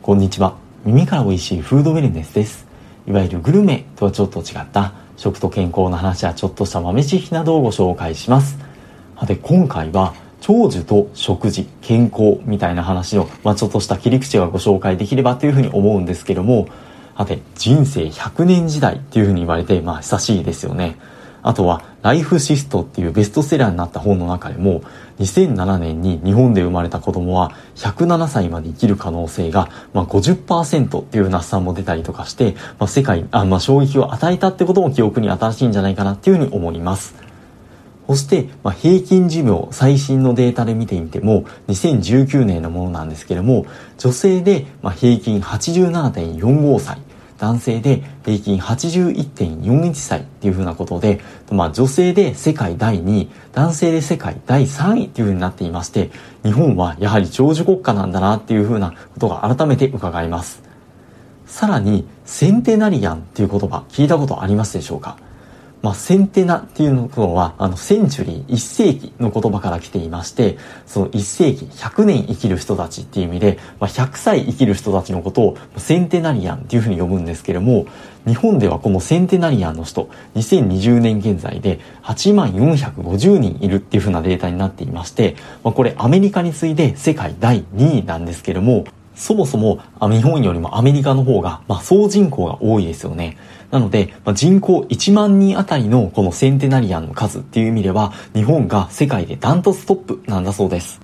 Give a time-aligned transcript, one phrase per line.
[0.00, 0.56] こんにちは。
[0.86, 2.66] 耳から美味しいフードウェルネスです。
[3.06, 8.58] いわゆるグルメとはちょっと違った食と健康の話やちょっとした豆知識などをご紹介します。
[9.26, 16.68] で、今回は長寿と食事、健康みたいな話の、まあ、ちょっとした切り口がご紹介できればというふうに思うんですけども、
[17.16, 20.96] さて、人生100年時代っていうふうに言われて、まあ、久しいですよね。
[21.48, 24.82] あとは、ライフシストっていうベストセラーになった本の中でも、
[25.18, 37.14] 2007年に日本で生まれた子供は107歳まで生きる可能性が、まあ50%っていう那須さんも出たりとかして、まあ、世界、あまあ、衝撃を与えたってことも記憶に新しいんじゃないかなっていうふうに思います。
[38.06, 43.64] そして、まあ、平均寿命、最新のデータで見てみても、2019年のものなんですけれども、
[43.96, 46.98] 女性で、まあ、平均87.45歳、
[47.38, 51.20] 男性で平均81.41歳っていうふうなことで、
[51.50, 56.10] まあ女性で世界第2位、男性で世界第3位っていうふうになっていまして、
[56.42, 60.62] 日本はやはり長寿国家なんだなっていうふうなことが改めて伺います。
[61.46, 65.16] さらに、センテナリアンっていう言葉聞いたことありますでしょうか？
[65.80, 77.86] まあ、センテナっていうのは、あの、センチュリー、一世紀の言葉から来ていまして、その一世紀、100年生きる人たちっていう意味で、まあ、100歳生きる人たちのことをセンテナリアンっていうふうに呼ぶんですけれども、
[78.26, 88.84] 日本ではこのセンテナリアンの人、2020年現在で8万450人いるっていうふうなデータになっていまして、まあ、これアメリカに次いで世界第2位なんですけれども、
[89.18, 93.36] そもそも日本よりもアメリカの方が、まあ、総人口が多いですよね。
[93.70, 101.00] なので、まあ、人口1万人あたりのこのセンテナリアンの数っていう意味では、日本が世界でダントツトップなんだそうです。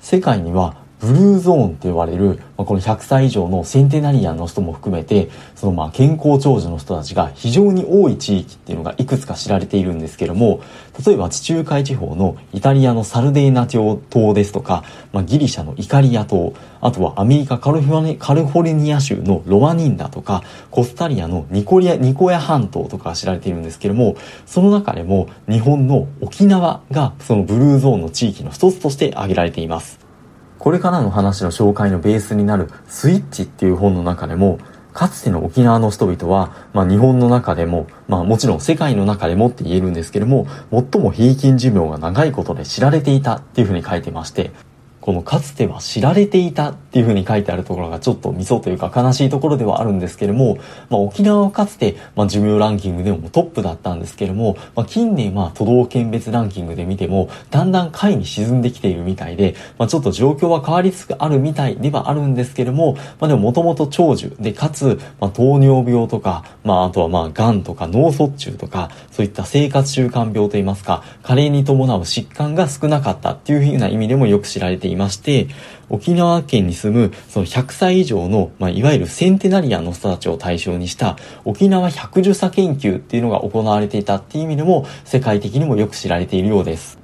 [0.00, 10.60] 世界にはブルーゾーンって言われる、まあ、この100歳以上のセンテナリアンの人も含めて、そのまあ健康長寿の人たちが非常に多い地域っていうのがいくつか知られているんですけども、
[11.04, 30.09] 例えば地中海地方のイタリアのサルデーナ島ですとか、まあ、ギリシャのイカリア島、あとはアメリカカルフォルニア州のロワニンダとか、コスタリアのニコリア、ニコヤ半島とか知られているんですけども、その中でも日本の沖縄がそのブルーゾーンの地域の一つとして挙げられています。
[30.60, 34.58] これからの話の紹介のベースになるスイッチっていう本の中でも、
[34.92, 44.50] かつての沖縄の人々は、まあ日本の中でも、まあもちろん世界の中でもって言えるんですけども、最も平均寿命が長いことで知られていたっていうふうに書いてまして、
[45.00, 75.48] このかつては知られていたっていう風に書いてあるところがちょっとミソというか悲しいところではあるんですけれども、まあ、沖縄はかつて、まあ、寿命ランキングでもトップだったんですけれども、まあ、近年は都道県別ランキングで見ても、だんだん下位に沈んできているみたいで、まあ、ちょっと状況は変わりつつあるみたいではあるんですけれども、まあ、でももともと長寿で、かつ、まあ、糖尿病とか、まあ、あとはまあ、癌とか脳卒中とか、そういった生活習慣病といいますか、加齢に伴う疾患が少なかったっていう風な意味でもよく知られていいまして、
[75.88, 86.99] 沖縄県に住むその100歳以上の、まあ、いわゆるセンテナリアの人たちを対象にした沖縄百獣差研究っていうのが行われていたっていう意味でも世界的にもよく知られているようです。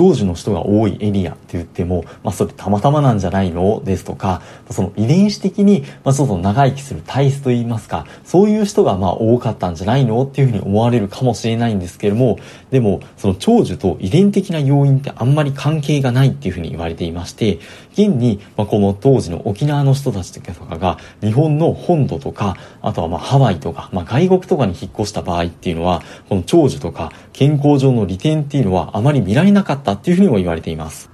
[0.00, 3.82] 長寿の人が多いエリアって言っても、まあそれたまたまなんじゃないの？
[3.84, 4.40] ですとか、
[4.70, 10.24] その遺伝子的に、まあちょっと長生きする体質といいますか、そういう人がまあ多かったんじゃないの？
[10.24, 12.38] っていうふうに思われるかもしれないんですけれども、
[12.70, 17.58] でも、その長寿と遺伝的な要因ってあんまり関係がないっていうふうに言われていまして、
[17.92, 31.10] 現に、まあこの当時の沖縄の人たちとかが、日本の本土とか、あとはまあハワイとか、まあ外国とかに引っ越した場合っていうのは、この長寿とか健康上の利点っていうのはあまり見られなかったっていうふうにも言われています。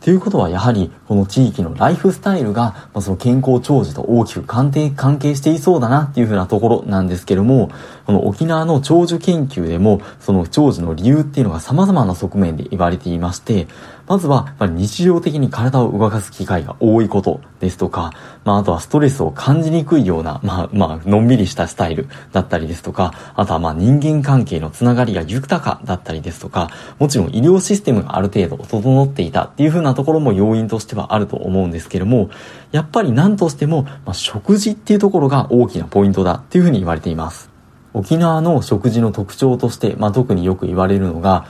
[0.00, 7.70] ということはやはりこの地域のライフスタイルが、ま、その健康長寿と大きく関係関係していそうだなっていうふうなところなんですけども、
[8.06, 13.68] この沖縄の長寿研究でもその長寿の理由っていうのが様々な側面で言われていまして、
[14.10, 18.12] まずは、ま日常的に体を動かす機会が多いことですとか、
[18.44, 32.30] まあ、あとはストレスを感じにくいような、まあ、まあ、のんびりしたスタイルだったりですとか、あとはまあ、人間関係のつながりが豊かだったりですとか、もちろん医療システムがある程度整っていたっていう風なところも要因としてはあると思うんですけども、
[32.72, 37.48] やっぱり何としても、ま、食事っていうところが大きなポイントだっていう風に言われています。
[37.92, 41.46] 沖縄の食事の特徴として、まあ、特によく言われるのが、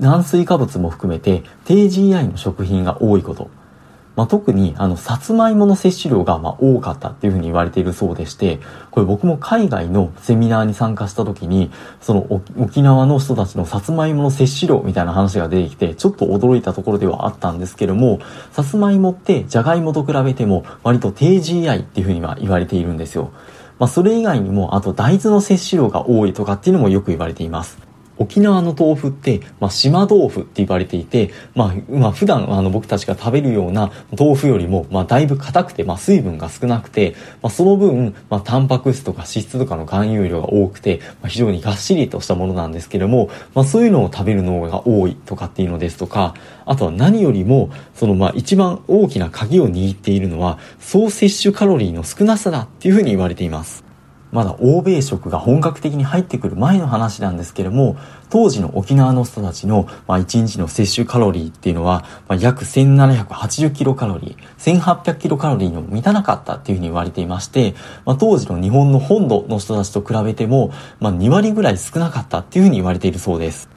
[0.00, 3.50] 炭水化物も含めて低 GI の食品が多いこと。
[4.14, 8.60] まあ、特にあの、さつまいもの摂取量がまあ多かったっていうふうに言われているそうでして、
[8.90, 11.70] これ僕も海外のセミナーに参加した時に、
[12.02, 23.30] その沖縄の人たちのさつまいもの摂取量みたいな話が出てきて、ちょっと驚いたところではあったんですけども、さつまいもってじゃがいもと比べても割と低 GI っていうふうには言われているんですよ。
[23.78, 27.91] まあ、それ以外にも、あと大豆の摂取量が多いとかっていうのもよく言われています。
[28.18, 46.34] 沖縄の豆腐って、まあ、島豆腐って言われていて、まあ、まあ、普段あの僕たちが食べるような豆腐よりも、まあ、だいぶ硬くて、まあ、水分が少なくて、まあ、その分、まあ、タンパク質とか脂質とかの含有量が多くて、まあ、非常にがっしりとしたものなんですけども、まあ、そういうのを食べるのが多いとかっていうのですとか、
[46.64, 53.91] あとは何よりも、そのまあ一番大きな鍵を握っているのは、総摂取カロリーの少なさだっていうふうに言われています。
[54.32, 57.96] まだ欧米食が本格的に入ってくる前の話なんですけれども、
[58.30, 67.74] 当時の沖縄の人たちの、まあ、1日の摂取カロリーっていうのは、まあ、約1780キロカロリー、1800キロカロリーにも満たなかったっていうふうに言われていまして、
[68.06, 73.71] まあ、当時の日本の本土の人たちと比べても、まあ、2割ぐらい少なかったっていうふうに言われているそうです。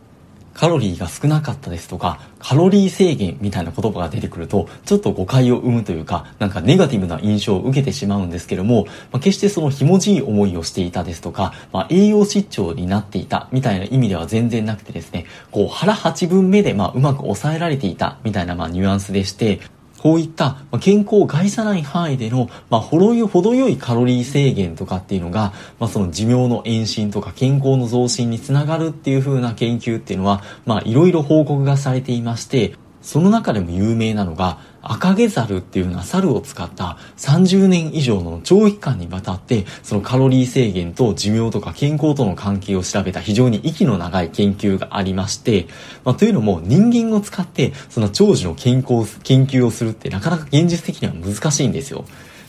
[0.55, 19.59] カロリーが少なかったですとか、カロリー制限みたいな言葉が出てくると、ちょっと誤解を生むというか、なんかネガティブな印象を受けてしまうんですけども、まあ、決してそのひもじい思いをしていたですとか、まあ、栄養失調になっていたみたいな意味では全然なくてですね、こう腹八分目でまあうまく抑えられていたみたいなまあニュアンスでして、
[20.05, 32.75] こういった健康を害さない範囲での、まあ、程よ程よいカロリー制限とかっていうのが、まあ、その寿命の延伸とか健康の増進につながるっていう風な研究っていうのは、まあ、いろいろ報告がされていまして、
[33.05, 45.65] その中でも有名なのが、赤毛猿っていうのは猿を使った30年以上の長期間にわたってそのカロリー制限と寿命とか健康との関係を調べた非常に息の長い研究がありまして、
[46.03, 52.05] まあ、というのも人間を使ってその長寿の健康研究をするってなかなか現実的には難しいんですよ。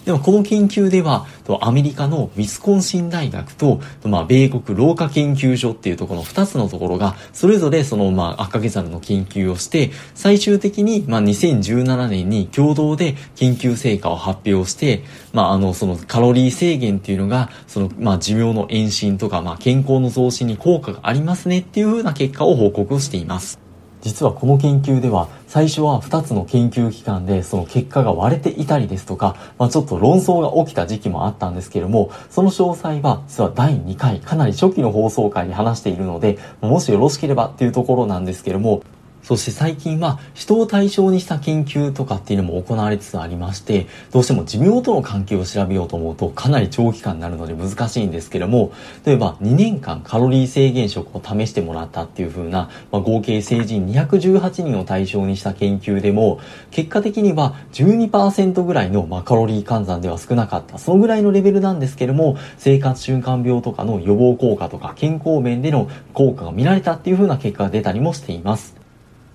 [0.06, 1.26] でもこの研究では、
[1.60, 23.65] アメリカのウィスコンシン大学と、まあ、米国老化研究所っていうところの2つのところが、それぞれその、まあ、赤毛猿の研究をして、最終的に、まあ、2017年に共同で研究成果を発表して、まあ、あの、そのカロリー制限っていうのが、その、まあ、寿命の延伸とか、まあ、健康の増進に効果がありますねっていうふうな結果を報告しています。
[24.06, 38.84] 実はこの研究では最初は2つの研究機関でその結果が割れていたりですとか、まあ、ちょっと論争が起きた時期もあったんですけれどもその詳細は実は第2回かなり初期の放送回に話しているのでもしよろしければっていうところなんですけれども
[39.26, 48.70] そして最近は人を対象にした研究とかっていうのも行われつつありまして、どうしても寿命との関係を調べようと思うとかなり長期間になるので難しいんですけども、
[49.04, 56.38] 例えば2年間カロリー制限食を試してもらったっていう風な、まあ、合計成人218人を対象にした研究でも、
[56.70, 68.85] 結果的には12%ぐらいの、まあ、カロリー換算では少なかった、そのぐらいのレベルなんですけども、生活習慣病とかの予防効果とか健康面での効果が見られたっていう風な結果が出たりもしています。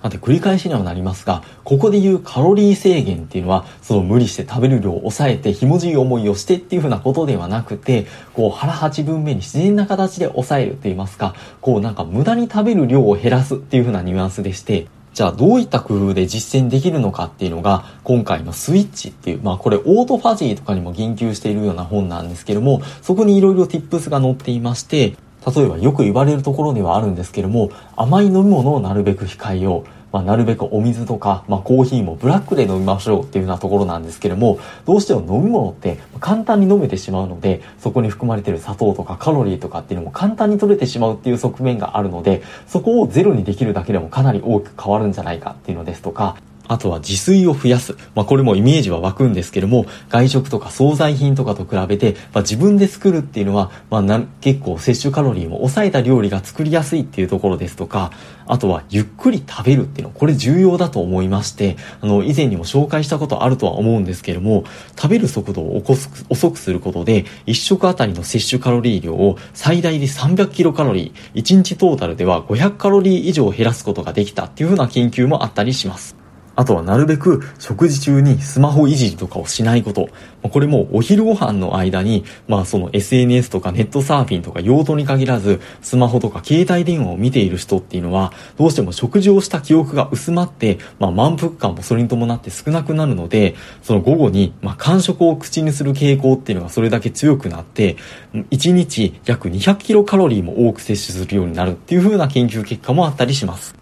[0.02, 25.16] あと繰り返しにはなりますが、ここで言うカロリー制限っていうのは、その無理して食べる量を抑えて、ひもじい思いをしてっていうふうなことではなくて、こう腹8分目に自然な形で抑えると言いますか、こうなんか無駄に食べる量を減らすっていうふうなニュアンスでして、じゃあどういった工夫で実践できるのかっていうのが今回のスイッチっていう、まあこれオートファジーとかにも言及しているような本なんですけども、そこにいろいろ tips が載っていまして、
[25.46, 29.90] 例えばよく言われるところではあるんですけども、甘い飲み物をなるべく控えよう。
[30.12, 46.36] まあ、なるべくお水とか、まあ、コーヒーもブラックで飲みましょうっていうようなところなんですけれども、どうしても飲み物って簡単に飲めてしまうので、そこに含まれている砂糖とかカロリーとかっていうのも簡単に取れてしまうっていう側面があるので、そこをゼロにできるだけでもかなり大きく変わるんじゃないかっていうのですとか、
[46.72, 47.98] あとは自炊を増やす。
[48.16, 58.12] まあ、これもイメージは湧くんですけども、外食とか惣菜品とかと比べて、まあ、自分で作るっていうのは、まあ、結構摂取カロリーも抑えた料理が作りやすいっていうところですとか、
[58.48, 64.64] あとはゆっくり食べるっていうの、これ重要だと思いまして、あの、以前にも紹介したことあるとは思うんですけども、
[64.96, 76.21] 食べる速度を起こす遅くすることで、1食あたりの摂取カロリー量を最大で300キロカロリー、1日トータルでは500カロリー以上減らすことができたっていうふうな研究もあったりします。
[76.56, 80.10] あとはなるべく食事中にスマホいじりとかをしないこと。
[80.44, 97.98] これもお昼ご飯の間に、まあその SNS とかネットサーフィンとか用途に限らず、スマホとか携帯電話を見ている人っていうのは、どうしても食事をした記憶が薄まって、まあ満腹感もそれに伴って少なくなるので、その午後に、まあ間食を口にする傾向っていうのがそれだけ強くなって、
[98.34, 103.81] 1日約200キロカロリーも多く摂取するようになるっていう風な研究結果もあったりします。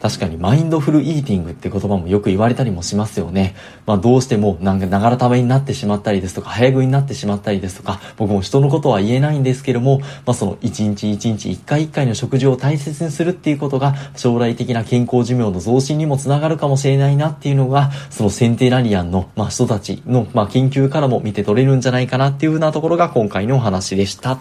[0.00, 3.56] 確かにマインドフルイーティングって言葉もよく言われたりもしますよね。
[3.84, 24.38] まあどうしてもなんかながら食べになってしまったりですとか、早食いになってしまったりですとか、僕も人のことは言えないんですけども、まあその一日一日一回一回の食事を大切にするっていうことが将来的な健康寿命の増進にもつながるかもしれないなっていうのが、そのセンテラリアンの、まあ、人たちの、まあ、研究からも見て取れるんじゃないかなっていうふうなところが今回のお話でした。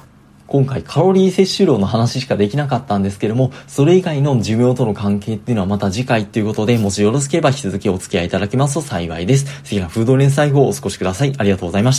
[0.48, 9.46] 今回カロリー摂取量の話しかできなかったんですけども、それ以外の寿命との関係っていうのはまた次回っていうことで、もしよろしければ引き続きお付き合いいただきますと幸いです。
[9.64, 11.34] 次はフード連載後お過ごしください。
[11.38, 11.96] ありがとうございました。